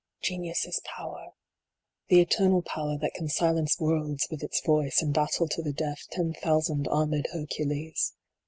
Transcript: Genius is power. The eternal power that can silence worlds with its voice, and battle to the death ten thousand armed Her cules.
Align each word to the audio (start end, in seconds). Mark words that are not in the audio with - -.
Genius 0.23 0.65
is 0.65 0.81
power. 0.83 1.33
The 2.09 2.21
eternal 2.21 2.63
power 2.63 2.97
that 2.97 3.13
can 3.13 3.29
silence 3.29 3.79
worlds 3.79 4.27
with 4.31 4.41
its 4.41 4.59
voice, 4.65 4.99
and 5.03 5.13
battle 5.13 5.47
to 5.49 5.61
the 5.61 5.73
death 5.73 6.07
ten 6.09 6.33
thousand 6.33 6.87
armed 6.87 7.27
Her 7.33 7.45
cules. 7.45 8.11